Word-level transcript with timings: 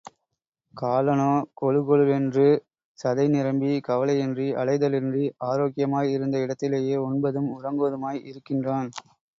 காலனோ 0.73 1.27
கொழு 1.61 1.81
கொழென்று 1.81 2.47
சதை 2.99 3.27
நிரம்பி, 3.29 3.71
கவலையின்றி 3.87 4.47
அலைதலின்றி, 4.63 5.25
ஆரோக்கியமாய் 5.51 6.11
இருந்த 6.11 6.37
இடத்திலேயே 6.39 6.97
உண்பதும், 7.07 7.51
உறங்குவதுமாய் 7.57 8.25
இருக்கின்றான். 8.25 8.91